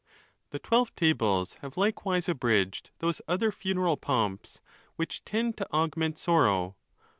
XXIV. 0.01 0.49
The 0.49 0.57
Twelve 0.57 0.95
Tables 0.95 1.53
have 1.61 1.77
likewise 1.77 2.27
abridged 2.27 2.89
those 2.97 3.21
other 3.27 3.51
funeral 3.51 3.97
pomps 3.97 4.59
which 4.95 5.23
tend 5.25 5.57
to 5.57 5.71
augment 5.71 6.17
sorrow. 6.17 6.75